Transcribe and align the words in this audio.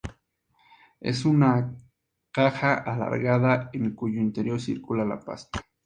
Es 0.99 1.25
una 1.25 1.77
caja 2.31 2.73
alargada, 2.73 3.69
en 3.71 3.93
cuyo 3.93 4.19
interior 4.19 4.59
circula 4.59 5.05
la 5.05 5.19
pasta. 5.19 5.61